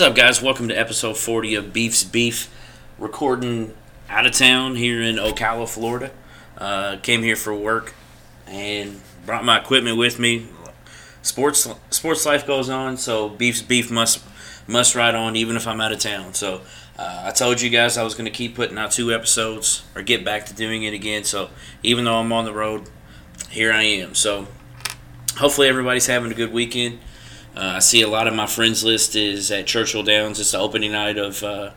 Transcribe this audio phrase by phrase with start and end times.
[0.00, 0.40] What's up, guys?
[0.40, 2.48] Welcome to episode 40 of Beef's Beef.
[2.98, 3.74] Recording
[4.08, 6.10] out of town here in Ocala, Florida.
[6.56, 7.92] Uh, came here for work
[8.46, 10.46] and brought my equipment with me.
[11.20, 14.24] Sports sports life goes on, so Beef's Beef must
[14.66, 16.32] must ride on even if I'm out of town.
[16.32, 16.62] So
[16.98, 20.00] uh, I told you guys I was going to keep putting out two episodes or
[20.00, 21.24] get back to doing it again.
[21.24, 21.50] So
[21.82, 22.88] even though I'm on the road,
[23.50, 24.14] here I am.
[24.14, 24.48] So
[25.36, 27.00] hopefully everybody's having a good weekend.
[27.56, 30.38] Uh, I see a lot of my friends list is at Churchill Downs.
[30.38, 31.72] It's the opening night of uh,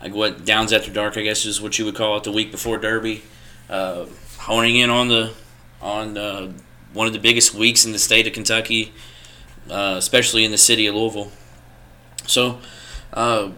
[0.00, 2.50] like what Downs After Dark, I guess is what you would call it, the week
[2.50, 3.22] before Derby.
[3.68, 4.06] Uh,
[4.38, 5.32] honing in on the
[5.82, 6.52] on uh,
[6.92, 8.92] one of the biggest weeks in the state of Kentucky,
[9.70, 11.30] uh, especially in the city of Louisville.
[12.26, 12.60] So,
[13.12, 13.50] uh,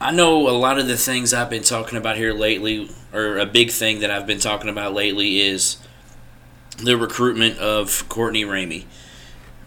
[0.00, 3.46] I know a lot of the things I've been talking about here lately, or a
[3.46, 5.78] big thing that I've been talking about lately, is
[6.78, 8.84] the recruitment of Courtney Ramey.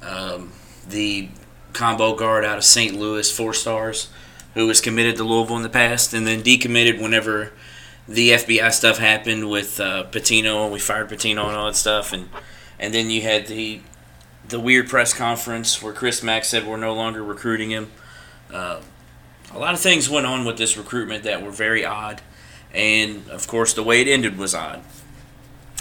[0.01, 0.53] Um,
[0.87, 1.29] the
[1.73, 2.95] combo guard out of St.
[2.95, 4.09] Louis, four stars,
[4.53, 7.53] who was committed to Louisville in the past and then decommitted whenever
[8.07, 12.13] the FBI stuff happened with uh, Pitino and we fired Pitino and all that stuff.
[12.13, 12.29] And,
[12.79, 13.81] and then you had the
[14.47, 17.91] the weird press conference where Chris Mack said we're no longer recruiting him.
[18.51, 18.81] Uh,
[19.53, 22.21] a lot of things went on with this recruitment that were very odd.
[22.73, 24.83] And of course, the way it ended was odd.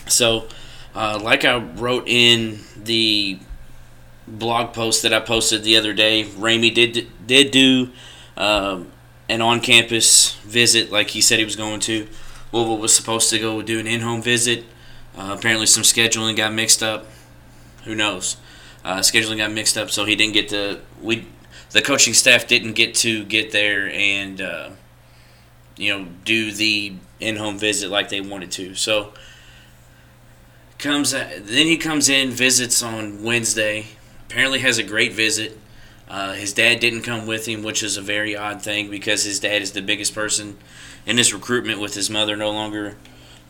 [0.09, 0.49] So,
[0.95, 3.39] uh, like I wrote in the
[4.27, 7.91] blog post that I posted the other day, Ramey did did do
[8.37, 8.91] um,
[9.29, 12.07] an on-campus visit like he said he was going to.
[12.53, 14.65] Louisville was supposed to go do an in-home visit.
[15.17, 17.07] Uh, apparently, some scheduling got mixed up.
[17.85, 18.37] Who knows?
[18.85, 20.81] Uh, scheduling got mixed up, so he didn't get to.
[21.01, 21.27] We
[21.71, 24.71] the coaching staff didn't get to get there and uh,
[25.77, 28.75] you know do the in-home visit like they wanted to.
[28.75, 29.13] So
[30.79, 33.87] comes then he comes in visits on Wednesday
[34.27, 35.59] apparently has a great visit.
[36.09, 39.41] Uh, his dad didn't come with him, which is a very odd thing because his
[39.41, 40.57] dad is the biggest person
[41.05, 42.97] in this recruitment with his mother no longer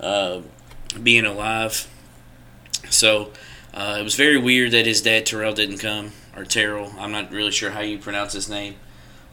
[0.00, 0.41] uh,
[1.03, 1.88] being alive.
[2.91, 3.32] So
[3.75, 6.92] uh, it was very weird that his dad Terrell didn't come, or Terrell.
[6.98, 8.76] I'm not really sure how you pronounce his name.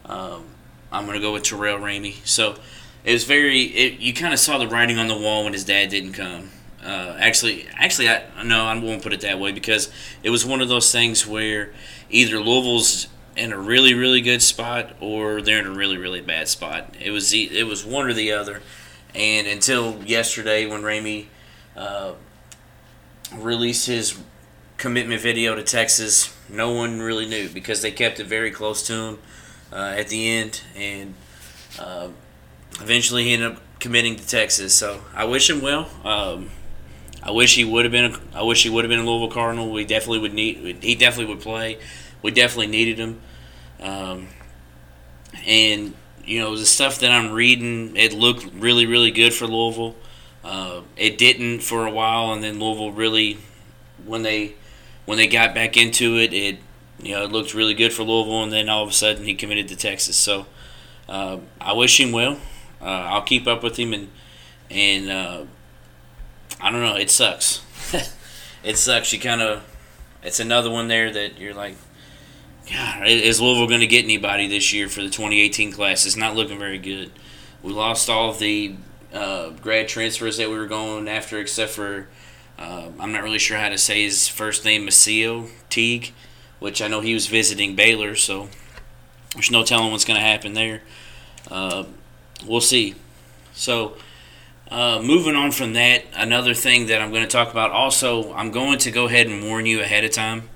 [0.04, 0.44] Um,
[0.92, 2.24] I'm gonna go with Terrell Ramey.
[2.26, 2.56] So
[3.04, 3.62] it was very.
[3.62, 6.50] It, you kind of saw the writing on the wall when his dad didn't come.
[6.84, 9.90] Uh, actually, actually, I no, I won't put it that way because
[10.22, 11.72] it was one of those things where
[12.10, 16.48] either Louisville's in a really, really good spot or they're in a really, really bad
[16.48, 16.94] spot.
[17.00, 18.60] It was it was one or the other,
[19.14, 21.26] and until yesterday when Ramey
[21.76, 22.12] uh,
[23.34, 24.18] released his
[24.76, 28.92] commitment video to Texas, no one really knew because they kept it very close to
[28.92, 29.18] him
[29.72, 31.14] uh, at the end, and
[31.78, 32.08] uh,
[32.80, 34.74] eventually he ended up committing to Texas.
[34.74, 35.88] So I wish him well.
[36.04, 36.50] Um,
[37.24, 38.12] I wish he would have been.
[38.12, 39.70] A, I wish he would have been a Louisville Cardinal.
[39.70, 40.82] We definitely would need.
[40.82, 41.78] He definitely would play.
[42.20, 43.20] We definitely needed him.
[43.80, 44.28] Um,
[45.46, 49.96] and you know the stuff that I'm reading, it looked really, really good for Louisville.
[50.44, 53.38] Uh, it didn't for a while, and then Louisville really,
[54.04, 54.54] when they
[55.06, 56.58] when they got back into it, it
[57.02, 59.34] you know it looked really good for Louisville, and then all of a sudden he
[59.34, 60.16] committed to Texas.
[60.16, 60.46] So
[61.08, 62.38] uh, I wish him well.
[62.82, 64.10] Uh, I'll keep up with him and
[64.70, 65.44] and uh,
[66.64, 66.96] I don't know.
[66.96, 67.60] It sucks.
[68.64, 69.12] it sucks.
[69.12, 69.62] You kind of.
[70.22, 71.76] It's another one there that you're like,
[72.72, 76.06] God, is Louisville going to get anybody this year for the 2018 class?
[76.06, 77.12] It's not looking very good.
[77.62, 78.76] We lost all of the
[79.12, 82.08] uh, grad transfers that we were going after, except for
[82.58, 86.14] uh, I'm not really sure how to say his first name, Macio Teague,
[86.60, 88.48] which I know he was visiting Baylor, so
[89.34, 90.80] there's no telling what's going to happen there.
[91.50, 91.84] Uh,
[92.46, 92.94] we'll see.
[93.52, 93.98] So
[94.74, 98.50] uh, moving on from that, another thing that I'm going to talk about also, I'm
[98.50, 100.48] going to go ahead and warn you ahead of time.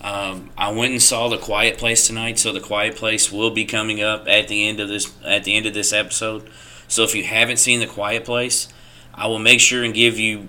[0.00, 3.64] Um, I went and saw The Quiet Place tonight, so The Quiet Place will be
[3.64, 6.50] coming up at the end of this at the end of this episode.
[6.88, 8.66] So if you haven't seen The Quiet Place,
[9.14, 10.48] I will make sure and give you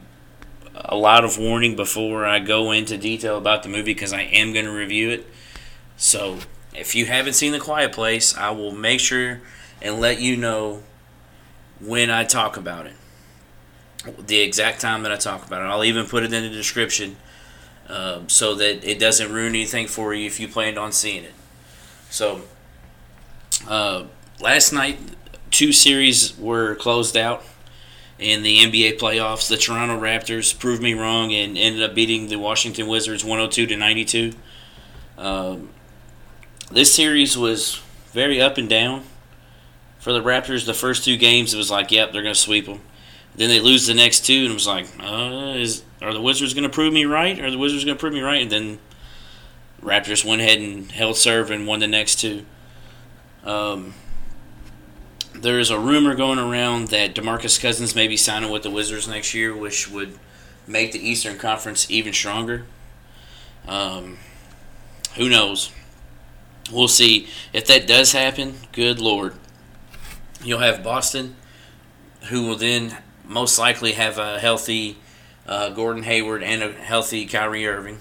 [0.73, 4.53] a lot of warning before I go into detail about the movie because I am
[4.53, 5.27] going to review it.
[5.97, 6.39] So
[6.73, 9.39] if you haven't seen The Quiet Place, I will make sure
[9.83, 10.81] and let you know
[11.79, 12.95] when I talk about it.
[14.19, 15.65] The exact time that I talk about it.
[15.65, 17.15] I'll even put it in the description
[17.87, 21.33] uh, so that it doesn't ruin anything for you if you planned on seeing it.
[22.09, 22.41] So,
[23.67, 24.05] uh,
[24.39, 24.99] last night,
[25.51, 27.43] two series were closed out
[28.19, 29.47] in the NBA playoffs.
[29.47, 33.77] The Toronto Raptors proved me wrong and ended up beating the Washington Wizards 102 to
[33.77, 34.33] 92.
[35.17, 35.69] Um,
[36.71, 39.03] this series was very up and down
[40.03, 42.65] for the Raptors, the first two games, it was like, yep, they're going to sweep
[42.65, 42.81] them.
[43.35, 46.53] Then they lose the next two, and it was like, uh, is are the Wizards
[46.53, 47.39] going to prove me right?
[47.39, 48.41] Are the Wizards going to prove me right?
[48.41, 48.79] And then
[49.81, 52.45] Raptors went ahead and held serve and won the next two.
[53.43, 53.93] Um,
[55.33, 59.07] there is a rumor going around that DeMarcus Cousins may be signing with the Wizards
[59.07, 60.17] next year, which would
[60.67, 62.65] make the Eastern Conference even stronger.
[63.67, 64.19] Um,
[65.15, 65.71] who knows?
[66.71, 67.27] We'll see.
[67.51, 69.33] If that does happen, good Lord.
[70.43, 71.35] You'll have Boston,
[72.29, 74.97] who will then most likely have a healthy
[75.47, 77.99] uh, Gordon Hayward and a healthy Kyrie Irving.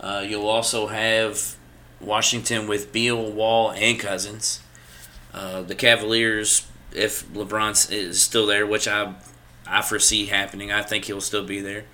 [0.00, 1.56] Uh, you'll also have
[2.00, 4.60] Washington with Beal, Wall, and Cousins.
[5.32, 9.14] Uh, the Cavaliers, if LeBron is still there, which I
[9.66, 11.84] I foresee happening, I think he'll still be there.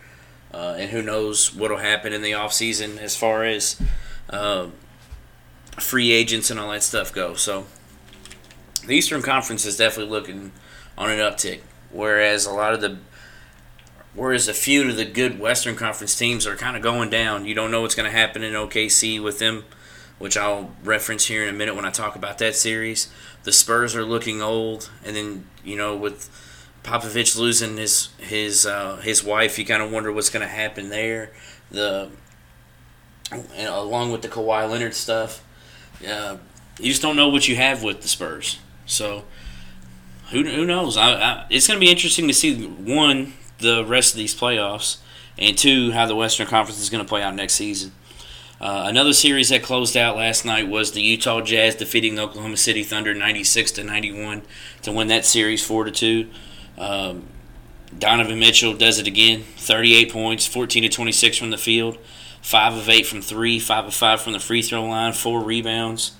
[0.55, 3.81] Uh, and who knows what'll happen in the offseason as far as
[4.31, 4.69] uh,
[5.79, 7.35] free agents and all that stuff go.
[7.35, 7.67] So
[8.87, 10.53] the Eastern Conference is definitely looking
[10.97, 11.61] on an uptick,
[11.91, 12.99] whereas a lot of the
[14.15, 17.45] whereas a few of the good Western Conference teams are kind of going down.
[17.45, 19.65] You don't know what's going to happen in OKC with them,
[20.19, 23.13] which I'll reference here in a minute when I talk about that series.
[23.45, 26.31] The Spurs are looking old, and then you know with
[26.83, 30.89] Popovich losing his his uh, his wife, you kind of wonder what's going to happen
[30.89, 31.33] there.
[31.71, 32.11] The
[33.59, 35.45] along with the Kawhi Leonard stuff,
[36.09, 36.37] uh,
[36.79, 38.59] you just don't know what you have with the Spurs.
[38.87, 39.25] So
[40.31, 40.97] who, who knows?
[40.97, 44.99] I, I, it's going to be interesting to see one the rest of these playoffs,
[45.39, 47.93] and two how the Western Conference is going to play out next season.
[48.61, 52.57] Uh, another series that closed out last night was the Utah Jazz defeating the Oklahoma
[52.57, 54.43] City Thunder 96 to 91
[54.83, 56.31] to win that series 4 to 2.
[56.79, 57.27] Um,
[57.99, 61.99] Donovan Mitchell does it again 38 points, 14 to 26 from the field,
[62.41, 66.13] 5 of 8 from 3, 5 of 5 from the free throw line, 4 rebounds.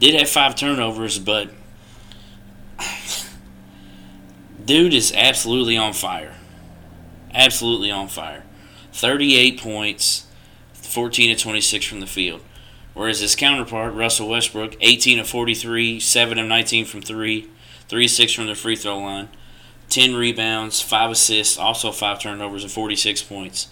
[0.00, 1.50] Did have 5 turnovers, but
[4.68, 6.34] dude is absolutely on fire.
[7.32, 8.44] Absolutely on fire.
[8.92, 10.26] 38 points,
[10.74, 12.42] 14 to 26 from the field.
[12.92, 17.48] Whereas his counterpart, Russell Westbrook, 18 of 43, 7 of 19 from 3,
[17.88, 19.30] 3 6 from the free throw line,
[19.88, 23.68] 10 rebounds, 5 assists, also 5 turnovers, and 46 points.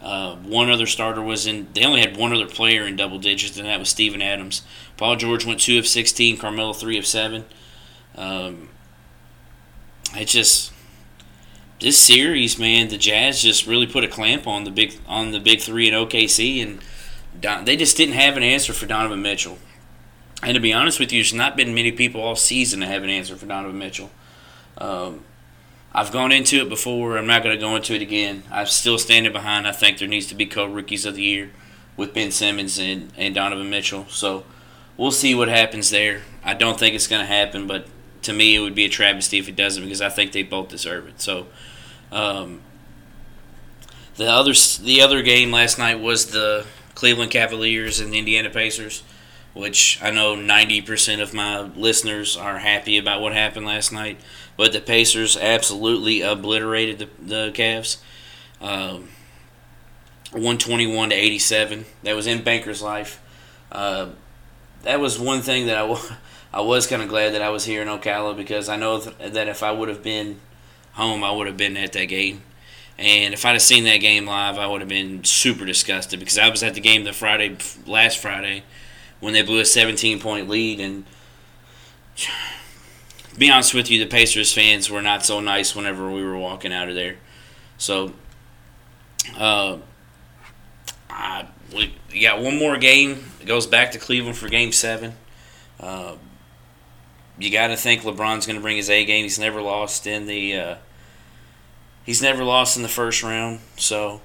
[0.00, 3.58] Uh, one other starter was in, they only had one other player in double digits,
[3.58, 4.62] and that was Steven Adams.
[4.96, 7.44] Paul George went 2 of 16, Carmelo 3 of 7.
[8.16, 8.69] Um,
[10.16, 10.72] it just
[11.80, 15.40] this series, man, the Jazz just really put a clamp on the big on the
[15.40, 16.80] big three in OKC, and
[17.40, 19.58] Don, they just didn't have an answer for Donovan Mitchell.
[20.42, 23.02] And to be honest with you, there's not been many people all season that have
[23.02, 24.10] an answer for Donovan Mitchell.
[24.78, 25.24] Um,
[25.92, 27.18] I've gone into it before.
[27.18, 28.44] I'm not going to go into it again.
[28.50, 29.66] I'm still standing behind.
[29.66, 31.50] I think there needs to be co-rookies of the year
[31.96, 34.06] with Ben Simmons and, and Donovan Mitchell.
[34.08, 34.44] So
[34.96, 36.22] we'll see what happens there.
[36.44, 37.86] I don't think it's going to happen, but
[38.22, 40.68] to me, it would be a travesty if it doesn't because I think they both
[40.68, 41.20] deserve it.
[41.20, 41.46] So,
[42.12, 42.60] um,
[44.16, 44.52] the other
[44.82, 49.02] the other game last night was the Cleveland Cavaliers and the Indiana Pacers,
[49.54, 54.20] which I know ninety percent of my listeners are happy about what happened last night.
[54.56, 57.96] But the Pacers absolutely obliterated the the Cavs,
[58.60, 59.08] um,
[60.32, 61.86] one twenty one to eighty seven.
[62.02, 63.22] That was in Bankers Life.
[63.72, 64.10] Uh,
[64.82, 66.16] that was one thing that I.
[66.52, 69.48] I was kind of glad that I was here in Ocala because I know that
[69.48, 70.40] if I would have been
[70.94, 72.42] home, I would have been at that game.
[72.98, 76.38] And if I'd have seen that game live, I would have been super disgusted because
[76.38, 78.64] I was at the game the Friday last Friday
[79.20, 80.80] when they blew a 17 point lead.
[80.80, 81.06] And
[82.16, 82.28] to
[83.38, 86.72] be honest with you, the Pacers fans were not so nice whenever we were walking
[86.72, 87.16] out of there.
[87.78, 88.12] So,
[89.38, 89.78] uh,
[91.08, 93.24] I, we got one more game.
[93.40, 95.14] It goes back to Cleveland for Game Seven.
[95.78, 96.16] Uh,
[97.40, 99.24] you got to think LeBron's going to bring his A game.
[99.24, 100.74] He's never lost in the uh,
[102.04, 104.20] he's never lost in the first round, so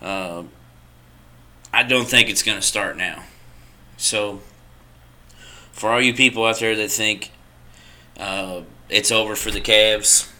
[0.00, 0.42] uh,
[1.72, 3.24] I don't think it's going to start now.
[3.96, 4.40] So
[5.72, 7.32] for all you people out there that think
[8.18, 10.30] uh, it's over for the Cavs,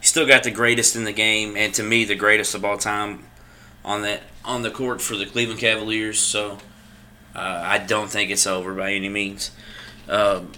[0.00, 2.76] you still got the greatest in the game, and to me the greatest of all
[2.76, 3.24] time
[3.84, 6.20] on that on the court for the Cleveland Cavaliers.
[6.20, 6.58] So
[7.34, 9.50] uh, I don't think it's over by any means.
[10.08, 10.52] Um,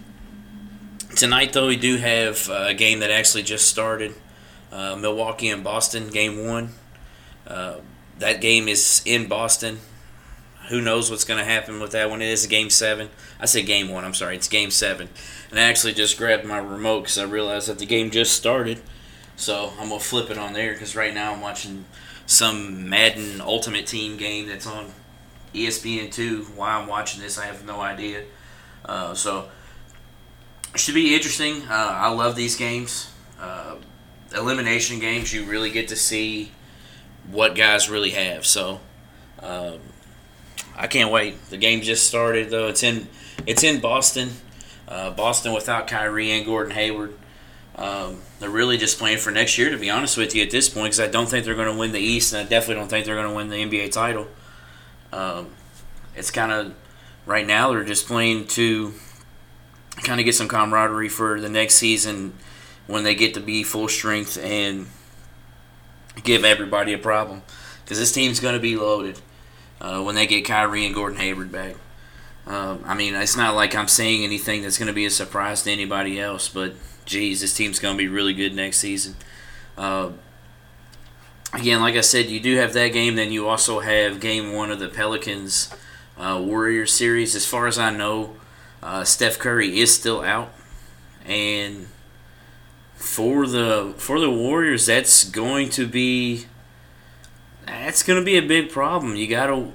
[1.19, 4.15] Tonight, though, we do have a game that actually just started.
[4.71, 6.75] Uh, Milwaukee and Boston, game one.
[7.45, 7.79] Uh,
[8.21, 9.81] that game is in Boston.
[10.69, 12.23] Who knows what's going to happen with that one?
[12.23, 13.09] It is game seven.
[13.41, 14.05] I say game one.
[14.05, 14.37] I'm sorry.
[14.37, 15.09] It's game seven.
[15.51, 18.81] And I actually just grabbed my remote because I realized that the game just started.
[19.35, 21.85] So I'm going to flip it on there because right now I'm watching
[22.27, 24.93] some Madden Ultimate Team game that's on
[25.53, 26.55] ESPN2.
[26.55, 28.23] Why I'm watching this, I have no idea.
[28.85, 29.49] Uh, so
[30.77, 31.63] should be interesting.
[31.63, 33.13] Uh, I love these games.
[33.41, 33.77] Uh,
[34.37, 36.53] elimination games, you really get to see
[37.31, 38.47] what guys really have.
[38.47, 38.81] So
[39.41, 39.79] um,
[40.77, 41.43] I can't wait.
[41.51, 42.69] The game just started though.
[42.69, 43.09] It's in
[43.47, 44.31] it's in Boston.
[44.87, 47.15] Uh, Boston without Kyrie and Gordon Hayward.
[47.77, 50.69] Um, they're really just playing for next year, to be honest with you, at this
[50.69, 52.89] point, because I don't think they're going to win the East, and I definitely don't
[52.89, 54.27] think they're going to win the NBA title.
[55.13, 55.51] Um,
[56.17, 56.75] it's kind of
[57.25, 58.95] right now they're just playing to
[60.03, 62.35] kind of get some camaraderie for the next season
[62.87, 64.87] when they get to be full strength and
[66.25, 67.43] give everybody a problem
[67.85, 69.21] because this team's going to be loaded
[69.81, 71.77] uh, when they get Kyrie and Gordon Hayward back.
[72.47, 75.63] Um, I mean, it's not like I'm saying anything that's going to be a surprise
[75.63, 76.75] to anybody else, but
[77.05, 79.17] geez, this team's going to be really good next season.
[79.77, 80.13] Uh,
[81.53, 83.17] again, like I said, you do have that game.
[83.17, 85.71] Then you also have game one of the Pelicans
[86.17, 87.35] uh, Warriors series.
[87.35, 88.35] As far as I know,
[88.83, 90.53] uh, Steph Curry is still out,
[91.25, 91.89] and
[92.95, 96.47] for the for the Warriors, that's going to be
[97.67, 99.17] that's going to be a big problem.
[99.17, 99.73] You got to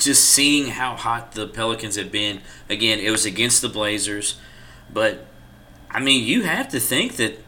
[0.00, 2.40] just seeing how hot the Pelicans have been.
[2.68, 4.38] Again, it was against the Blazers,
[4.92, 5.26] but
[5.90, 7.38] I mean, you have to think that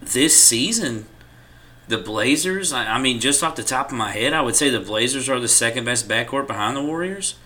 [0.00, 1.06] this season,
[1.88, 2.72] the Blazers.
[2.72, 5.28] I, I mean, just off the top of my head, I would say the Blazers
[5.28, 7.36] are the second best backcourt behind the Warriors.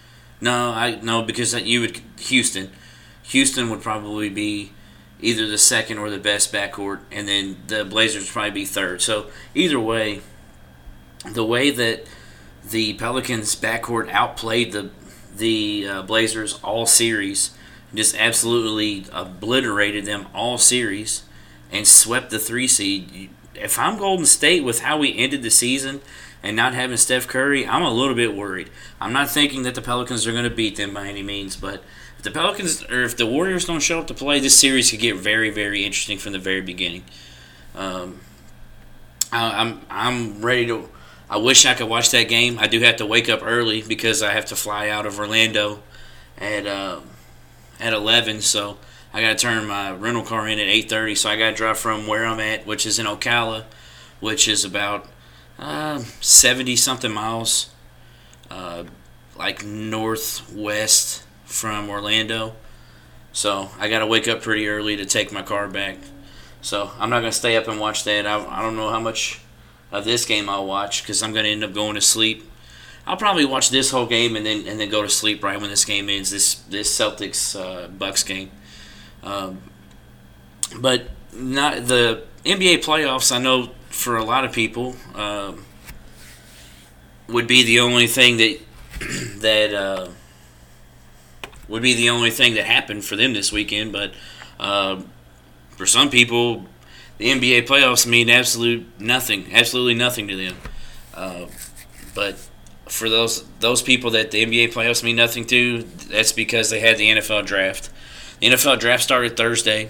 [0.41, 2.71] No, I no because you would Houston.
[3.25, 4.73] Houston would probably be
[5.21, 9.03] either the second or the best backcourt, and then the Blazers would probably be third.
[9.03, 10.21] So either way,
[11.31, 12.07] the way that
[12.71, 14.91] the Pelicans backcourt outplayed the
[15.37, 17.57] the uh, Blazers all series,
[17.95, 21.23] just absolutely obliterated them all series,
[21.71, 23.31] and swept the three seed.
[23.55, 26.01] If I'm Golden State with how we ended the season
[26.43, 28.71] and not having Steph Curry, I'm a little bit worried.
[29.01, 31.83] I'm not thinking that the Pelicans are going to beat them by any means, but
[32.19, 35.01] if the Pelicans or if the Warriors don't show up to play, this series could
[35.01, 37.05] get very, very interesting from the very beginning.
[37.75, 38.21] Um,
[39.33, 40.89] I, I'm I'm ready to
[41.31, 42.59] I wish I could watch that game.
[42.59, 45.83] I do have to wake up early because I have to fly out of Orlando
[46.39, 47.01] at uh,
[47.79, 48.41] at eleven.
[48.41, 48.79] So
[49.13, 51.15] I got to turn my rental car in at eight thirty.
[51.15, 53.65] So I got to drive from where I'm at, which is in Ocala,
[54.21, 55.07] which is about
[55.59, 57.71] uh, seventy something miles,
[58.51, 58.85] uh,
[59.37, 62.55] like northwest from Orlando.
[63.33, 65.97] So I got to wake up pretty early to take my car back.
[66.61, 68.27] So I'm not gonna stay up and watch that.
[68.27, 69.41] I, I don't know how much
[69.91, 72.45] of this game I'll watch because I'm going to end up going to sleep.
[73.07, 75.71] I'll probably watch this whole game and then and then go to sleep right when
[75.71, 76.31] this game ends.
[76.31, 78.51] This this Celtics uh, Bucks game,
[79.23, 79.63] um,
[80.79, 83.33] but not the NBA playoffs.
[83.35, 85.65] I know for a lot of people um,
[87.29, 88.59] would be the only thing that
[89.41, 90.09] that uh,
[91.69, 93.93] would be the only thing that happened for them this weekend.
[93.93, 94.13] But
[94.59, 95.03] uh,
[95.71, 96.67] for some people,
[97.19, 100.57] the NBA playoffs mean absolute nothing, absolutely nothing to them.
[101.15, 101.47] Uh,
[102.15, 102.37] but
[102.87, 106.97] for those those people that the NBA playoffs mean nothing to, that's because they had
[106.97, 107.91] the NFL draft.
[108.41, 109.89] The NFL draft started Thursday,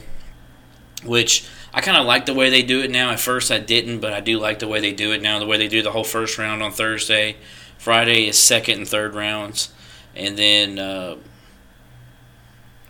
[1.04, 3.10] which I kind of like the way they do it now.
[3.10, 5.38] At first, I didn't, but I do like the way they do it now.
[5.38, 7.36] The way they do the whole first round on Thursday,
[7.76, 9.70] Friday is second and third rounds,
[10.16, 11.16] and then uh,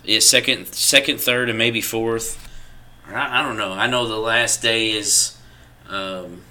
[0.09, 2.45] it's second, second, third, and maybe fourth
[3.15, 3.73] I, I don't know.
[3.73, 5.37] I know the last day is,
[5.89, 6.43] um,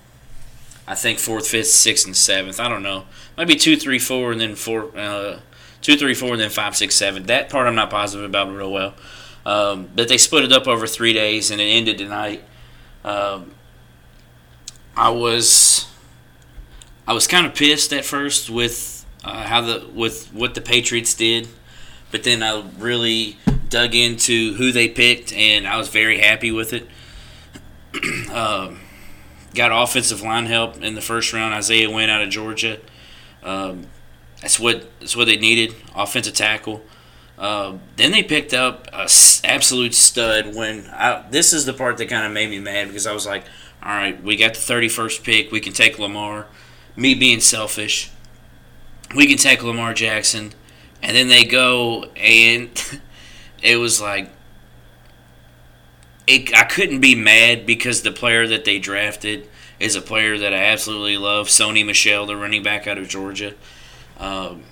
[0.87, 2.59] I think fourth, fifth, sixth, and seventh.
[2.59, 3.05] I don't know.
[3.37, 5.39] Maybe two, three, four, and then four, uh,
[5.81, 7.23] two, three, four, and then five, six, seven.
[7.23, 8.93] That part I'm not positive about real well.
[9.45, 12.43] Um, but they split it up over three days, and it ended tonight.
[13.03, 13.51] Um,
[14.95, 15.87] I was,
[17.07, 21.13] I was kind of pissed at first with uh, how the with what the Patriots
[21.13, 21.47] did,
[22.11, 23.37] but then I really
[23.69, 26.87] dug into who they picked, and I was very happy with it.
[28.31, 28.79] um,
[29.53, 31.53] got offensive line help in the first round.
[31.53, 32.79] Isaiah Wynn out of Georgia.
[33.43, 33.87] Um,
[34.41, 35.75] that's what that's what they needed.
[35.95, 36.83] Offensive tackle.
[37.37, 39.07] Uh, then they picked up a
[39.43, 40.55] absolute stud.
[40.55, 43.25] When I, this is the part that kind of made me mad because I was
[43.25, 43.43] like,
[43.83, 45.51] "All right, we got the 31st pick.
[45.51, 46.47] We can take Lamar."
[46.95, 48.09] Me being selfish,
[49.15, 50.53] we can take Lamar Jackson,
[51.01, 52.69] and then they go and
[53.61, 54.29] it was like
[56.27, 59.47] it, I couldn't be mad because the player that they drafted
[59.79, 63.53] is a player that I absolutely love, Sony Michel, the running back out of Georgia.
[64.19, 64.63] Um,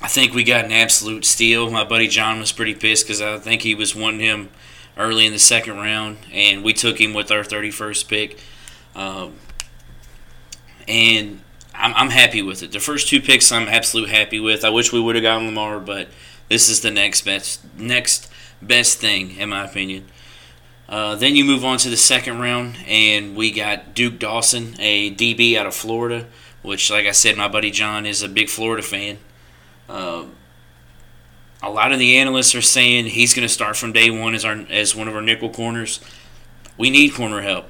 [0.00, 1.70] I think we got an absolute steal.
[1.70, 4.50] My buddy John was pretty pissed because I think he was wanting him
[4.96, 8.40] early in the second round, and we took him with our 31st pick.
[8.94, 9.34] Um,
[10.86, 11.40] and
[11.78, 12.72] I'm, I'm happy with it.
[12.72, 14.64] The first two picks I'm absolutely happy with.
[14.64, 16.08] I wish we would have gotten Lamar, but–
[16.48, 18.30] this is the next best next
[18.60, 20.06] best thing in my opinion.
[20.88, 25.14] Uh, then you move on to the second round, and we got Duke Dawson, a
[25.14, 26.26] DB out of Florida,
[26.62, 29.18] which, like I said, my buddy John is a big Florida fan.
[29.86, 30.24] Uh,
[31.62, 34.46] a lot of the analysts are saying he's going to start from day one as
[34.46, 36.00] our as one of our nickel corners.
[36.78, 37.66] We need corner help.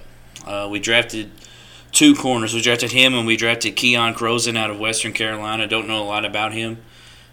[0.46, 1.32] Uh, we drafted
[1.92, 2.54] two corners.
[2.54, 5.66] We drafted him and we drafted Keion Crossen out of Western Carolina.
[5.66, 6.78] Don't know a lot about him.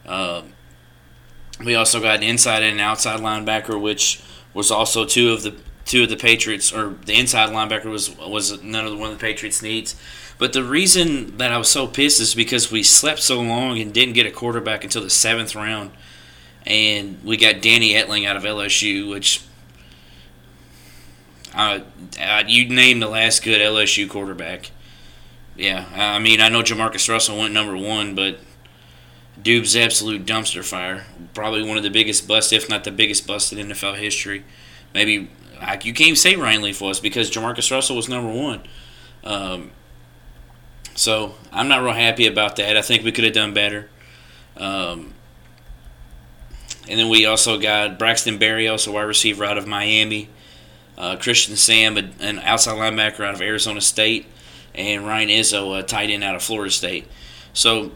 [0.06, 0.44] Uh,
[1.64, 4.22] we also got an inside and an outside linebacker, which
[4.54, 8.62] was also two of the two of the Patriots, or the inside linebacker was was
[8.62, 9.96] none of the one of the Patriots needs.
[10.38, 13.94] But the reason that I was so pissed is because we slept so long and
[13.94, 15.92] didn't get a quarterback until the seventh round,
[16.66, 19.44] and we got Danny Etling out of LSU, which
[21.56, 21.80] uh,
[22.48, 24.72] you name the last good LSU quarterback.
[25.56, 28.40] Yeah, I mean I know JaMarcus Russell went number one, but
[29.42, 31.06] Dube's absolute dumpster fire.
[31.34, 34.44] Probably one of the biggest busts, if not the biggest bust in NFL history.
[34.94, 35.30] Maybe
[35.84, 38.62] you can't say Ryan Leaf was because JaMarcus Russell was number one.
[39.24, 39.72] Um,
[40.96, 42.78] so I'm not real happy about that.
[42.78, 43.90] I think we could have done better.
[44.58, 45.14] Um,
[46.88, 50.30] and then we also got Braxton Berrios, a wide receiver out of Miami,
[50.98, 54.26] uh, Christian Sam, an outside linebacker out of Arizona State,
[54.74, 57.08] and Ryan Izzo, a tight end out of Florida State.
[57.54, 57.92] So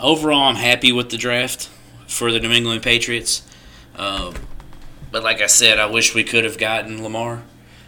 [0.00, 1.68] overall, I'm happy with the draft
[2.06, 3.46] for the New England Patriots.
[3.96, 4.32] Uh,
[5.10, 7.42] but like I said, I wish we could have gotten Lamar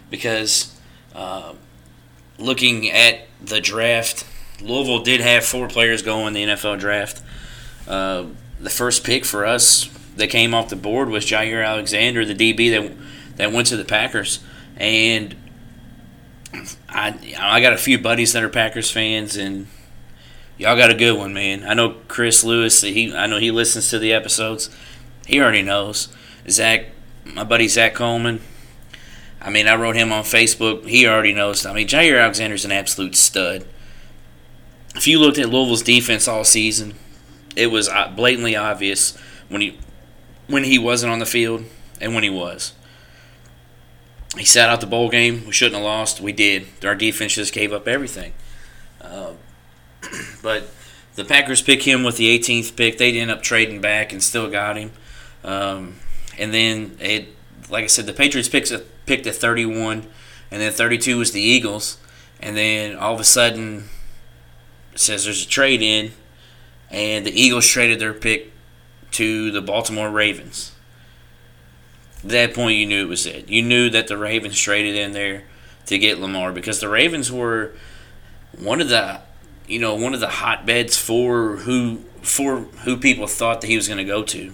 [0.09, 0.75] because
[1.15, 1.53] uh,
[2.37, 4.25] looking at the draft,
[4.61, 7.21] Louisville did have four players go in the NFL draft.
[7.87, 8.25] Uh,
[8.59, 12.69] the first pick for us that came off the board was Jaire Alexander, the DB
[12.71, 12.95] that
[13.35, 14.39] that went to the Packers,
[14.77, 15.35] and
[16.89, 19.67] I I got a few buddies that are Packers fans, and
[20.57, 21.63] y'all got a good one, man.
[21.63, 22.81] I know Chris Lewis.
[22.81, 24.69] He I know he listens to the episodes.
[25.25, 26.09] He already knows.
[26.49, 26.87] Zach
[27.25, 28.41] my buddy Zach Coleman.
[29.41, 30.85] I mean, I wrote him on Facebook.
[30.85, 31.65] He already knows.
[31.65, 33.65] I mean, Jaire Alexander's an absolute stud.
[34.95, 36.93] If you looked at Louisville's defense all season,
[37.55, 39.17] it was uh, blatantly obvious
[39.49, 39.77] when he
[40.47, 41.65] when he wasn't on the field
[41.99, 42.73] and when he was.
[44.37, 45.45] He sat out the bowl game.
[45.45, 46.19] We shouldn't have lost.
[46.19, 46.67] We did.
[46.83, 48.33] Our defense just gave up everything.
[48.99, 49.33] Uh,
[50.41, 50.69] but
[51.15, 52.97] the Packers pick him with the 18th pick.
[52.97, 54.91] They end up trading back and still got him.
[55.43, 55.97] Um,
[56.37, 57.35] and then it,
[57.69, 60.07] like I said, the Patriots picked a, picked at 31,
[60.51, 61.97] and then 32 was the Eagles,
[62.39, 63.89] and then all of a sudden
[64.95, 66.11] says there's a trade in,
[66.89, 68.51] and the Eagles traded their pick
[69.11, 70.72] to the Baltimore Ravens.
[72.23, 73.49] At that point, you knew it was it.
[73.49, 75.43] You knew that the Ravens traded in there
[75.87, 77.73] to get Lamar because the Ravens were
[78.57, 79.21] one of the
[79.67, 83.87] you know one of the hotbeds for who for who people thought that he was
[83.87, 84.53] going to go to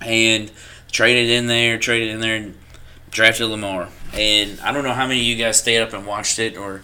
[0.00, 0.50] and
[0.90, 2.58] traded in there, traded in there, and
[3.10, 3.88] drafted Lamar.
[4.12, 6.82] And I don't know how many of you guys stayed up and watched it or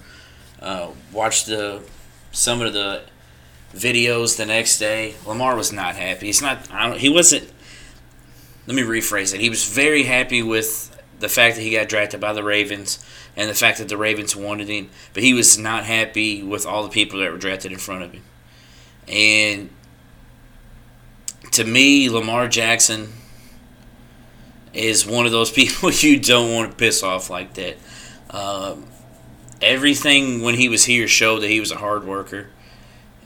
[0.61, 1.83] uh, watched the
[2.33, 3.03] some of the
[3.75, 5.15] videos the next day.
[5.27, 6.27] Lamar was not happy.
[6.27, 6.67] He's not.
[6.99, 7.51] he wasn't.
[8.69, 9.41] Let me rephrase it.
[9.41, 13.03] He was very happy with the fact that he got drafted by the Ravens
[13.35, 16.83] and the fact that the Ravens wanted him, but he was not happy with all
[16.83, 18.23] the people that were drafted in front of him.
[19.09, 19.71] And
[21.53, 23.15] to me, Lamar Jackson
[24.75, 27.79] is one of those people you don't want to piss off like that.
[28.29, 28.85] Um,
[29.63, 32.49] everything when he was here showed that he was a hard worker.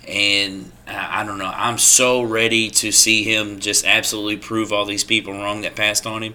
[0.07, 1.53] And I, don't know.
[1.55, 6.07] I'm so ready to see him just absolutely prove all these people wrong that passed
[6.07, 6.35] on him.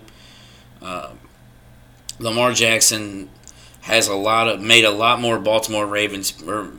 [0.81, 1.11] Uh,
[2.19, 3.29] Lamar Jackson
[3.81, 6.71] has a lot of made a lot more Baltimore Ravens or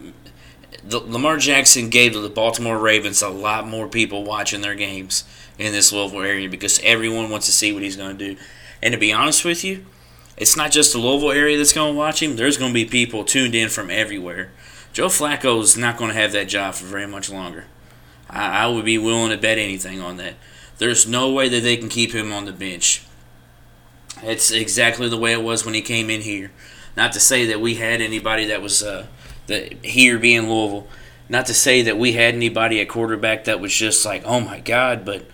[0.85, 5.25] the, Lamar Jackson gave the Baltimore Ravens a lot more people watching their games
[5.59, 8.41] in this Louisville area because everyone wants to see what he's going to do.
[8.83, 9.85] And to be honest with you,
[10.37, 12.37] it's not just the Louisville area that's going to watch him.
[12.37, 14.53] There's going to be people tuned in from everywhere.
[14.93, 17.67] Joe Flacco is not going to have that job for very much longer.
[18.29, 20.35] I, I would be willing to bet anything on that.
[20.79, 23.05] There's no way that they can keep him on the bench.
[24.23, 26.51] It's exactly the way it was when he came in here.
[26.97, 29.07] Not to say that we had anybody that was uh,
[29.83, 30.89] here being Louisville.
[31.29, 34.61] Not to say that we had anybody at quarterback that was just like, oh my
[34.61, 35.27] God, but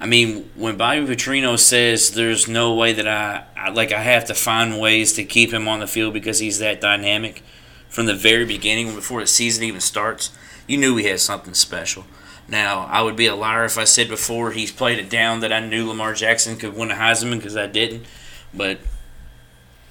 [0.00, 4.24] I mean, when Bobby Petrino says there's no way that I, I, like I have
[4.26, 7.42] to find ways to keep him on the field because he's that dynamic
[7.90, 10.30] from the very beginning before the season even starts,
[10.66, 12.06] you knew we had something special.
[12.48, 15.52] Now, I would be a liar if I said before he's played it down that
[15.52, 18.06] I knew Lamar Jackson could win a Heisman because I didn't.
[18.54, 18.78] But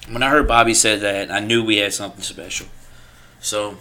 [0.09, 2.67] when I heard Bobby said that, I knew we had something special.
[3.39, 3.77] So,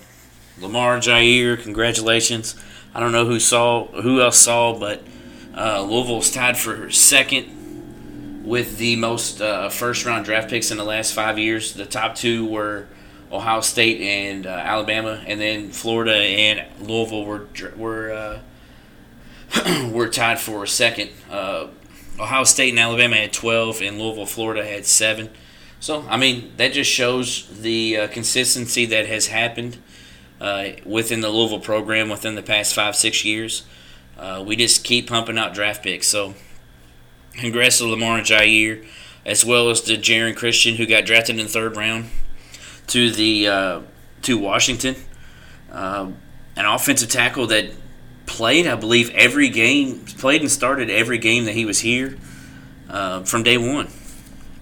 [0.60, 2.56] Lamar Jaire, congratulations.
[2.94, 5.02] I don't know who saw who else saw, but
[5.56, 10.84] uh, Louisville's tied for second with the most uh, first round draft picks in the
[10.84, 11.74] last five years.
[11.74, 12.88] The top two were
[13.30, 20.38] Ohio State and uh, Alabama, and then Florida and Louisville were were uh, were tied
[20.38, 21.10] for a second.
[21.30, 21.68] Uh,
[22.18, 25.30] Ohio State and Alabama had 12, and Louisville, Florida had seven.
[25.78, 29.78] So, I mean, that just shows the uh, consistency that has happened
[30.40, 33.64] uh, within the Louisville program within the past five, six years.
[34.18, 36.08] Uh, we just keep pumping out draft picks.
[36.08, 36.34] So,
[37.34, 38.84] congrats to Lamar and Jaire,
[39.24, 42.06] as well as to Geron Christian, who got drafted in the third round
[42.88, 43.80] to the uh,
[44.22, 44.96] to Washington.
[45.70, 46.10] Uh,
[46.56, 47.70] an offensive tackle that
[48.26, 52.16] played, I believe, every game, played and started every game that he was here
[52.88, 53.88] uh, from day one.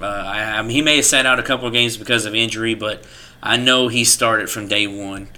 [0.01, 2.35] Uh, I, I mean, he may have sat out a couple of games because of
[2.35, 3.05] injury, but
[3.43, 5.29] I know he started from day one,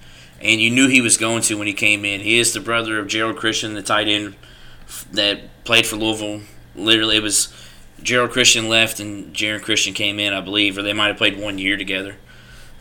[0.41, 2.21] and you knew he was going to when he came in.
[2.21, 4.35] He is the brother of Gerald Christian, the tight end
[5.11, 6.41] that played for Louisville.
[6.75, 7.53] Literally, it was
[8.03, 11.39] Gerald Christian left and Geron Christian came in, I believe, or they might have played
[11.39, 12.17] one year together.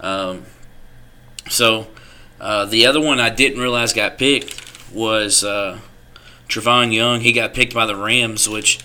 [0.00, 0.44] Um,
[1.48, 1.88] so
[2.40, 5.80] uh, the other one I didn't realize got picked was uh,
[6.48, 7.20] Trevon Young.
[7.20, 8.78] He got picked by the Rams, which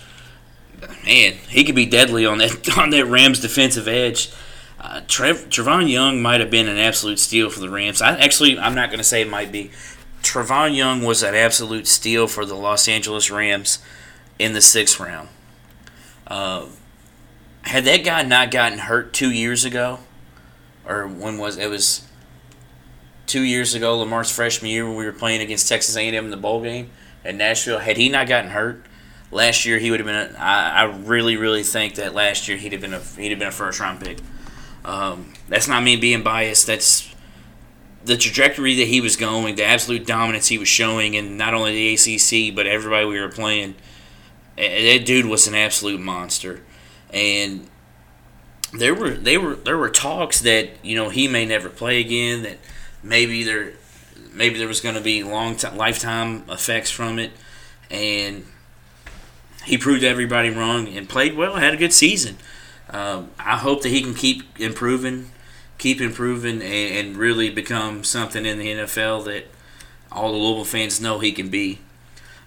[1.04, 4.30] man, he could be deadly on that on that Rams defensive edge.
[4.80, 8.02] Uh, Trev, Trevon Young might have been an absolute steal for the Rams.
[8.02, 9.70] I actually, I'm not going to say it might be.
[10.22, 13.78] Trevon Young was an absolute steal for the Los Angeles Rams
[14.38, 15.28] in the sixth round.
[16.26, 16.66] Uh,
[17.62, 20.00] had that guy not gotten hurt two years ago,
[20.86, 22.06] or when was it was
[23.26, 26.36] two years ago, Lamar's freshman year when we were playing against Texas A&M in the
[26.36, 26.90] bowl game
[27.24, 28.84] at Nashville, had he not gotten hurt
[29.30, 30.36] last year, he would have been.
[30.36, 33.38] A, I, I really, really think that last year he'd have been a he'd have
[33.38, 34.18] been a first round pick.
[34.84, 36.66] Um, that's not me being biased.
[36.66, 37.12] That's
[38.04, 41.72] the trajectory that he was going, the absolute dominance he was showing, and not only
[41.72, 43.74] the ACC but everybody we were playing.
[44.56, 46.62] That dude was an absolute monster,
[47.12, 47.68] and
[48.78, 52.42] there were they were there were talks that you know he may never play again.
[52.42, 52.58] That
[53.02, 53.72] maybe there
[54.32, 57.32] maybe there was going to be long time, lifetime effects from it,
[57.90, 58.44] and
[59.64, 61.54] he proved everybody wrong and played well.
[61.56, 62.36] Had a good season.
[62.90, 65.30] Um, I hope that he can keep improving,
[65.78, 69.46] keep improving, and, and, really become something in the NFL that
[70.12, 71.80] all the Louisville fans know he can be.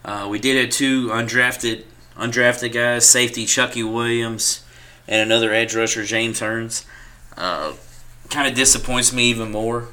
[0.05, 1.85] Uh, we did have two undrafted
[2.15, 4.63] undrafted guys, safety Chucky Williams
[5.07, 6.85] and another edge rusher James Hearns.
[7.35, 7.73] Uh,
[8.29, 9.87] kind of disappoints me even more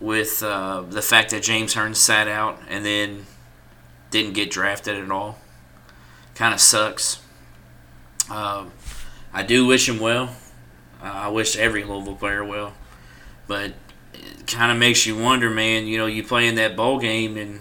[0.00, 3.26] with uh, the fact that James Hearns sat out and then
[4.10, 5.38] didn't get drafted at all.
[6.34, 7.20] Kind of sucks.
[8.30, 8.66] Uh,
[9.32, 10.36] I do wish him well.
[11.00, 12.74] I wish every Louisville player well,
[13.48, 13.72] but
[14.14, 15.86] it kind of makes you wonder, man.
[15.86, 17.60] You know, you play in that bowl game, and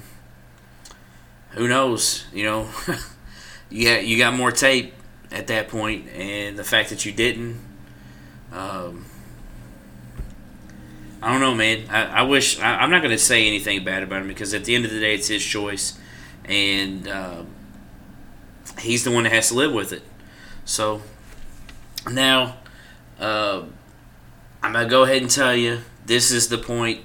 [1.52, 2.26] who knows?
[2.32, 4.94] You know, got you got more tape
[5.32, 7.60] at that point, and the fact that you didn't.
[8.52, 9.06] Um,
[11.22, 11.88] I don't know, man.
[11.89, 14.65] I, I wish I, am not going to say anything bad about him because at
[14.65, 15.98] the end of the day, it's his choice,
[16.46, 17.44] and uh,
[18.80, 20.04] he's the one that has to live with it.
[20.65, 21.02] So
[22.10, 22.58] now,
[23.20, 23.63] uh,
[24.63, 27.02] I'm gonna go ahead and tell you this is the point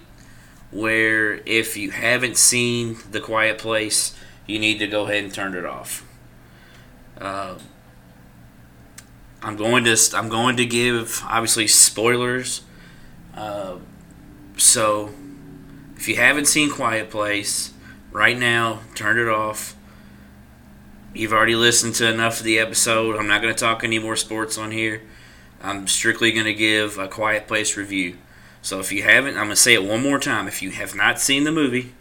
[0.71, 5.55] where if you haven't seen The Quiet Place, you need to go ahead and turn
[5.55, 6.05] it off.
[7.19, 7.57] Uh,
[9.47, 12.63] I'm going to I'm going to give obviously spoilers.
[13.33, 13.77] Uh,
[14.57, 15.11] so,
[15.95, 17.73] if you haven't seen Quiet Place,
[18.11, 19.77] right now, turn it off.
[21.15, 23.15] You've already listened to enough of the episode.
[23.15, 25.03] I'm not going to talk any more sports on here.
[25.63, 28.17] I'm strictly going to give a Quiet Place review.
[28.63, 30.49] So if you haven't, I'm going to say it one more time.
[30.49, 31.95] If you have not seen the movie,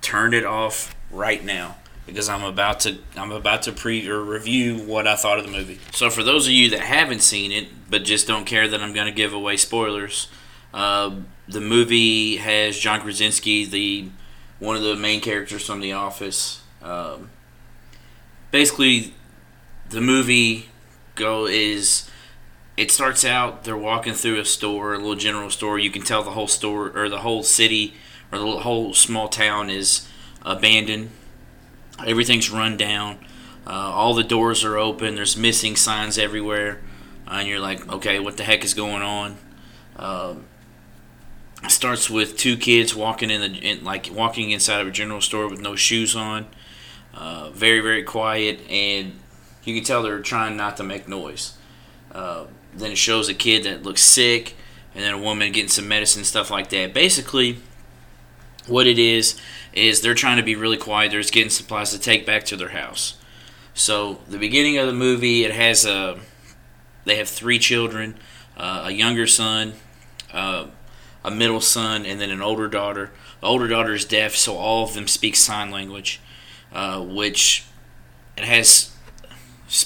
[0.00, 1.76] turn it off right now
[2.08, 5.52] because I'm about to I'm about to pre or review what I thought of the
[5.52, 5.78] movie.
[5.92, 8.92] So for those of you that haven't seen it but just don't care that I'm
[8.92, 10.28] going to give away spoilers,
[10.74, 11.14] uh,
[11.46, 14.08] the movie has John Krasinski, the
[14.58, 16.62] one of the main characters from The Office.
[16.82, 17.30] Um,
[18.50, 19.14] basically,
[19.88, 20.68] the movie
[21.14, 22.10] go is
[22.76, 25.78] it starts out they're walking through a store, a little general store.
[25.78, 27.94] You can tell the whole store or the whole city
[28.32, 30.08] or the whole small town is
[30.42, 31.10] abandoned.
[32.06, 33.18] Everything's run down.
[33.66, 35.14] Uh, all the doors are open.
[35.14, 36.80] There's missing signs everywhere,
[37.26, 39.36] uh, and you're like, okay, what the heck is going on?
[39.96, 40.44] Um,
[41.68, 45.48] starts with two kids walking in the in, like walking inside of a general store
[45.48, 46.46] with no shoes on.
[47.12, 49.18] Uh, very very quiet, and
[49.64, 51.56] you can tell they're trying not to make noise.
[52.12, 54.54] Uh, then it shows a kid that looks sick,
[54.94, 56.94] and then a woman getting some medicine, stuff like that.
[56.94, 57.58] Basically,
[58.66, 59.38] what it is
[59.78, 61.10] is they're trying to be really quiet.
[61.10, 63.16] They're just getting supplies to take back to their house.
[63.74, 66.18] So the beginning of the movie, it has a
[67.04, 68.16] they have three children,
[68.56, 69.74] uh, a younger son,
[70.32, 70.66] uh,
[71.24, 73.12] a middle son, and then an older daughter.
[73.40, 76.20] The older daughter is deaf, so all of them speak sign language.
[76.72, 77.64] uh, which
[78.36, 78.94] it has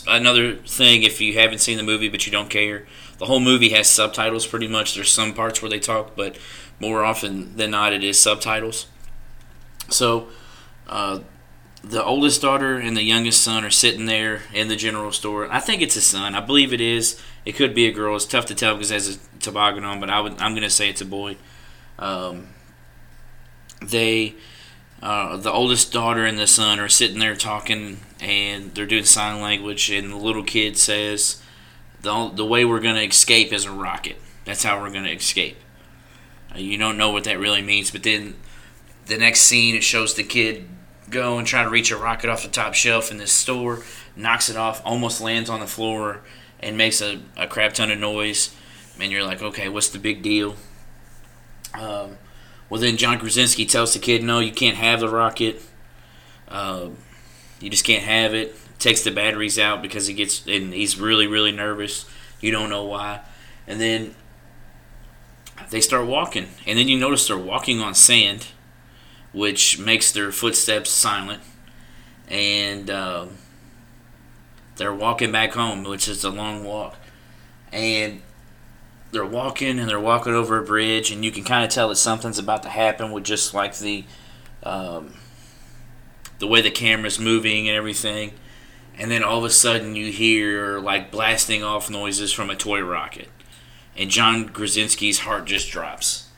[0.07, 1.03] another thing.
[1.03, 2.87] If you haven't seen the movie but you don't care,
[3.19, 4.47] the whole movie has subtitles.
[4.47, 6.37] Pretty much, there's some parts where they talk, but
[6.81, 8.87] more often than not, it is subtitles.
[9.93, 10.29] So,
[10.89, 11.21] uh,
[11.85, 15.51] the oldest daughter and the youngest son are sitting there in the general store.
[15.53, 16.35] I think it's a son.
[16.35, 17.21] I believe it is.
[17.45, 18.15] It could be a girl.
[18.15, 20.71] It's tough to tell because has a toboggan on, but I would, I'm going to
[20.71, 21.37] say it's a boy.
[21.99, 22.49] Um,
[23.81, 24.35] they,
[25.03, 29.41] uh, the oldest daughter and the son are sitting there talking, and they're doing sign
[29.41, 31.43] language, and the little kid says,
[32.01, 34.17] "the The way we're going to escape is a rocket.
[34.45, 35.57] That's how we're going to escape."
[36.55, 38.37] Uh, you don't know what that really means, but then
[39.13, 40.67] the next scene it shows the kid
[41.11, 43.83] go and try to reach a rocket off the top shelf in this store,
[44.17, 46.23] knocks it off, almost lands on the floor,
[46.61, 48.57] and makes a, a crap ton of noise.
[48.99, 50.57] And you're like, okay, what's the big deal?
[51.75, 52.17] Um,
[52.71, 55.61] well, then John Krasinski tells the kid, no, you can't have the rocket.
[56.49, 56.89] Uh,
[57.61, 58.57] you just can't have it.
[58.79, 62.07] Takes the batteries out because he gets, and he's really, really nervous.
[62.41, 63.21] You don't know why.
[63.67, 64.15] And then
[65.69, 66.49] they start walking.
[66.67, 68.47] And then you notice they're walking on sand
[69.33, 71.43] which makes their footsteps silent.
[72.29, 73.27] And uh,
[74.77, 76.97] they're walking back home, which is a long walk.
[77.73, 78.23] And
[79.13, 81.97] they're walking and they're walking over a bridge, and you can kind of tell that
[81.97, 84.05] something's about to happen with just like the
[84.63, 85.15] um,
[86.39, 88.33] the way the camera's moving and everything.
[88.99, 92.81] And then all of a sudden, you hear like blasting off noises from a toy
[92.81, 93.29] rocket,
[93.97, 96.29] and John Krasinski's heart just drops,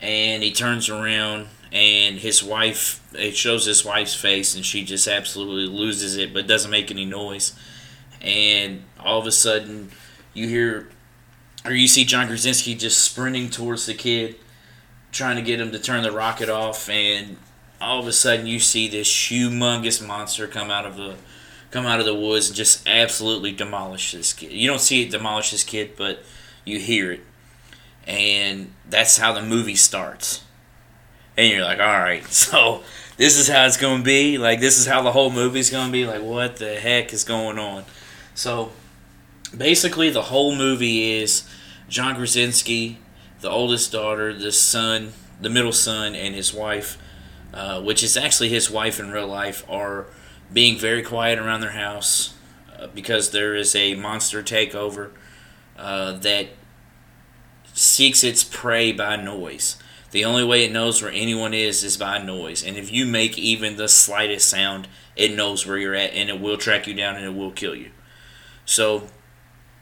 [0.00, 5.06] and he turns around and his wife it shows his wife's face and she just
[5.06, 7.54] absolutely loses it but doesn't make any noise
[8.22, 9.90] and all of a sudden
[10.32, 10.88] you hear
[11.64, 14.36] or you see John Krasinski just sprinting towards the kid
[15.12, 17.36] trying to get him to turn the rocket off and
[17.80, 21.16] all of a sudden you see this humongous monster come out of the
[21.70, 24.52] come out of the woods and just absolutely demolish this kid.
[24.52, 26.22] You don't see it demolish this kid, but
[26.64, 27.20] you hear it.
[28.06, 30.44] And that's how the movie starts
[31.38, 32.82] and you're like, all right, so
[33.16, 34.36] this is how it's going to be.
[34.36, 36.04] Like, this is how the whole movie's going to be.
[36.04, 37.84] Like, what the heck is going on?
[38.34, 38.72] So,
[39.56, 41.48] basically, the whole movie is
[41.88, 42.98] John Krasinski,
[43.40, 46.98] the oldest daughter, the son, the middle son, and his wife,
[47.54, 50.06] uh, which is actually his wife in real life, are
[50.52, 52.34] being very quiet around their house
[52.78, 55.10] uh, because there is a monster takeover
[55.78, 56.48] uh, that
[57.74, 59.76] seeks its prey by noise.
[60.10, 62.64] The only way it knows where anyone is is by noise.
[62.64, 66.40] And if you make even the slightest sound, it knows where you're at and it
[66.40, 67.90] will track you down and it will kill you.
[68.64, 69.08] So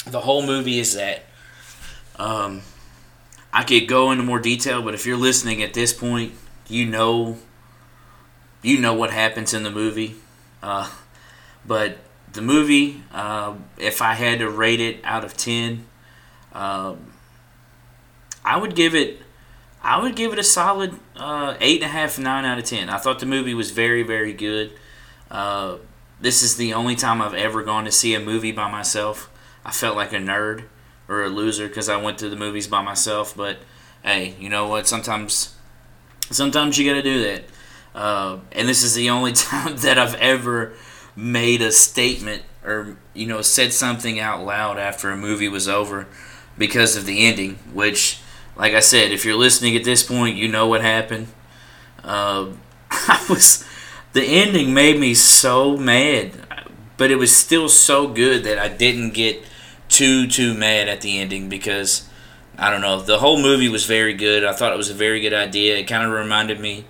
[0.05, 1.25] the whole movie is that.
[2.17, 2.63] Um,
[3.53, 6.33] I could go into more detail, but if you're listening at this point,
[6.69, 7.39] you know
[8.63, 10.17] you know what happens in the movie.
[10.63, 10.91] Uh,
[11.65, 11.99] but
[12.33, 15.87] the movie, uh, if I had to rate it out of 10,
[16.53, 17.13] um,
[18.45, 19.23] I would give it
[19.87, 22.91] I would give it a solid uh, eight and a half, nine out of ten.
[22.91, 24.73] I thought the movie was very, very good.
[25.31, 25.77] Uh,
[26.21, 29.31] this is the only time I've ever gone to see a movie by myself.
[29.65, 30.65] I felt like a nerd
[31.07, 33.37] or a loser because I went to the movies by myself.
[33.37, 33.59] But
[34.03, 34.89] hey, you know what?
[34.89, 35.55] Sometimes,
[36.33, 37.45] sometimes you got to do that.
[37.95, 40.73] Uh, and this is the only time that I've ever
[41.15, 46.09] made a statement or you know said something out loud after a movie was over
[46.59, 48.21] because of the ending, which
[48.57, 51.29] like I said, if you're listening at this point, you know what happened.
[52.03, 52.49] Uh,
[52.91, 53.65] I was
[54.13, 56.33] the ending made me so mad,
[56.97, 59.43] but it was still so good that I didn't get
[59.89, 62.09] too too mad at the ending because
[62.59, 63.01] I don't know.
[63.01, 64.45] The whole movie was very good.
[64.45, 65.77] I thought it was a very good idea.
[65.77, 66.87] It kind of reminded me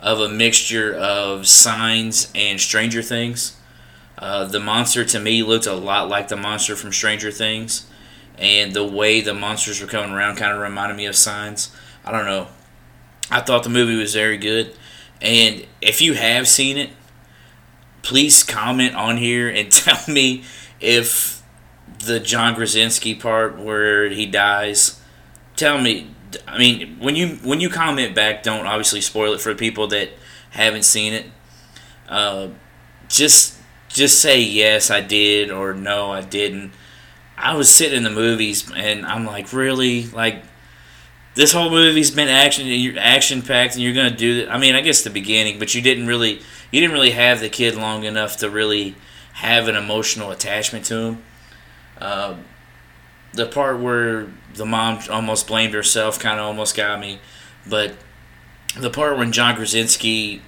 [0.00, 3.56] of a mixture of Signs and Stranger Things.
[4.18, 7.86] Uh, the monster to me looked a lot like the monster from Stranger Things
[8.38, 11.74] and the way the monsters were coming around kind of reminded me of Signs.
[12.04, 12.48] I don't know.
[13.30, 14.74] I thought the movie was very good,
[15.20, 16.90] and if you have seen it,
[18.02, 20.44] please comment on here and tell me
[20.80, 21.42] if
[22.00, 25.00] the John Krasinski part where he dies.
[25.56, 26.08] Tell me.
[26.48, 30.10] I mean, when you when you comment back, don't obviously spoil it for people that
[30.50, 31.26] haven't seen it.
[32.08, 32.48] Uh,
[33.08, 33.56] just
[33.88, 36.72] just say yes, I did, or no, I didn't
[37.42, 40.44] I was sitting in the movies and I'm like, really, like
[41.34, 44.52] this whole movie's been action action packed, and you're gonna do that.
[44.52, 47.48] I mean, I guess the beginning, but you didn't really you didn't really have the
[47.48, 48.94] kid long enough to really
[49.34, 51.22] have an emotional attachment to him.
[51.98, 52.36] Uh,
[53.32, 57.18] the part where the mom almost blamed herself kind of almost got me,
[57.66, 57.94] but
[58.78, 60.42] the part when John Krasinski,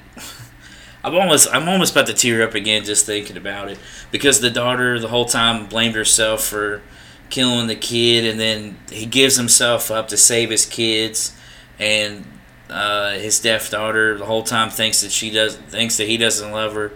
[1.04, 3.78] I'm almost I'm almost about to tear up again just thinking about it
[4.10, 6.80] because the daughter the whole time blamed herself for
[7.28, 11.36] killing the kid, and then he gives himself up to save his kids,
[11.78, 12.24] and
[12.70, 16.52] uh, his deaf daughter the whole time thinks that she does thinks that he doesn't
[16.52, 16.92] love her,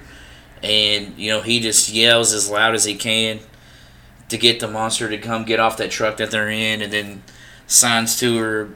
[0.63, 3.41] and you know he just yells as loud as he can
[4.31, 7.23] to get the monster to come get off that truck that they're in, and then
[7.67, 8.71] signs to her.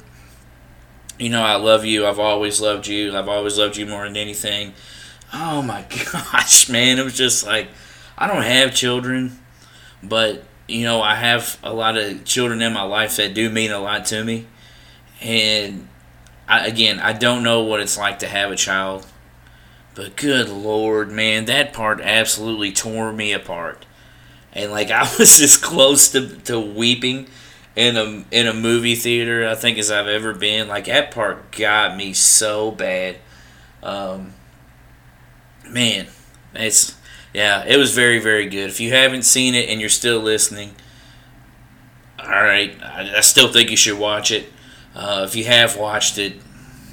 [1.19, 2.07] You know, I love you.
[2.07, 3.17] I've always loved you.
[3.17, 4.75] I've always loved you more than anything.
[5.33, 6.99] Oh my gosh, man.
[6.99, 7.69] It was just like,
[8.17, 9.39] I don't have children,
[10.03, 13.71] but, you know, I have a lot of children in my life that do mean
[13.71, 14.47] a lot to me.
[15.21, 15.89] And,
[16.49, 19.07] I, again, I don't know what it's like to have a child,
[19.95, 23.87] but good lord, man, that part absolutely tore me apart.
[24.53, 27.29] And, like, I was as close to, to weeping
[27.75, 30.69] in a, in a movie theater, I think, as I've ever been.
[30.69, 33.17] Like, that part got me so bad.
[33.83, 34.35] Um,
[35.69, 36.07] man,
[36.55, 36.97] it's
[37.33, 38.69] yeah, it was very very good.
[38.69, 40.75] If you haven't seen it and you're still listening,
[42.19, 44.53] all right, I, I still think you should watch it.
[44.95, 46.35] Uh, if you have watched it,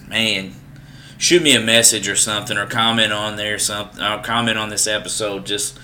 [0.08, 0.53] man,
[1.17, 4.88] shoot me a message or something, or comment on there something, or comment on this
[4.88, 5.45] episode.
[5.45, 5.77] Just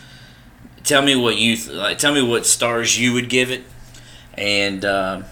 [0.83, 1.97] tell me what you like.
[1.97, 3.63] Tell me what stars you would give it,
[4.35, 4.83] and.
[4.83, 5.23] Uh,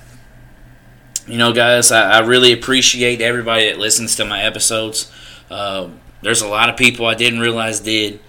[1.27, 5.11] you know, guys, I, I, really appreciate everybody that listens to my episodes.
[5.49, 5.89] Uh,
[6.23, 8.19] there's a lot of people I didn't realize did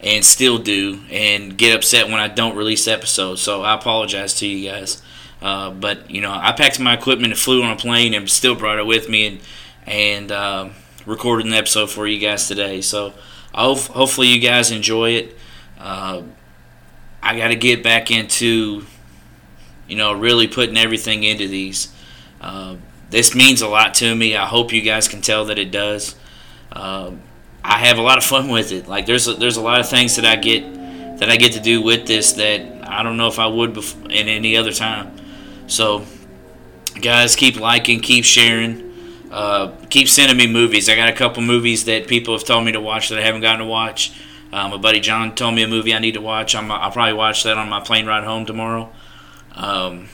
[0.00, 3.40] and still do and get upset when I don't release episodes.
[3.40, 5.02] So I apologize to you guys.
[5.40, 8.54] Uh, but you know, I packed my equipment and flew on a plane and still
[8.54, 9.40] brought it with me and
[9.86, 10.68] and uh,
[11.04, 12.80] recorded an episode for you guys today.
[12.80, 13.14] So
[13.54, 15.36] hope, hopefully you guys enjoy it.
[15.78, 16.22] Uh,
[17.22, 18.84] I got to get back into
[19.86, 21.92] you know really putting everything into these.
[22.40, 22.76] Uh,
[23.10, 24.36] this means a lot to me.
[24.36, 26.16] I hope you guys can tell that it does.
[27.68, 28.86] I have a lot of fun with it.
[28.86, 31.60] Like there's a, there's a lot of things that I get that I get to
[31.60, 35.16] do with this that I don't know if I would bef- in any other time.
[35.66, 36.06] So,
[37.00, 38.94] guys, keep liking, keep sharing,
[39.32, 40.88] uh, keep sending me movies.
[40.88, 43.40] I got a couple movies that people have told me to watch that I haven't
[43.40, 44.12] gotten to watch.
[44.52, 46.54] Um, my buddy John told me a movie I need to watch.
[46.54, 48.92] i will probably watch that on my plane ride home tomorrow.
[49.54, 50.08] Um,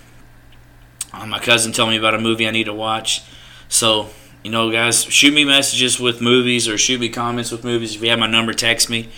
[1.27, 3.23] my cousin told me about a movie I need to watch.
[3.69, 4.09] So
[4.42, 7.94] you know, guys, shoot me messages with movies or shoot me comments with movies.
[7.94, 9.09] If you have my number, text me.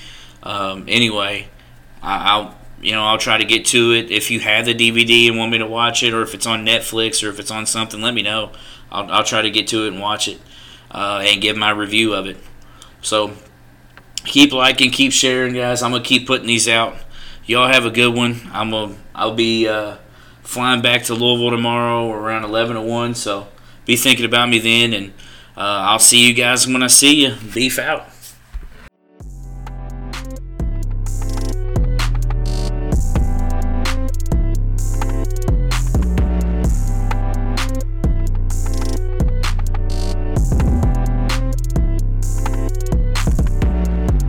[0.42, 1.48] Um, anyway,
[2.02, 4.10] I, will you know I'll try to get to it.
[4.10, 6.66] If you have the DVD and want me to watch it, or if it's on
[6.66, 8.52] Netflix or if it's on something, let me know.
[8.92, 10.38] I'll, I'll try to get to it and watch it
[10.90, 12.36] uh, and give my review of it.
[13.00, 13.32] So
[14.24, 15.82] keep liking, keep sharing, guys.
[15.82, 16.96] I'm gonna keep putting these out.
[17.46, 18.42] Y'all have a good one.
[18.52, 19.96] I'm gonna I'll be uh,
[20.42, 23.14] flying back to Louisville tomorrow around 11 to 1.
[23.14, 23.48] So
[23.86, 25.12] be thinking about me then, and
[25.56, 27.34] uh, I'll see you guys when I see you.
[27.52, 28.08] Beef out.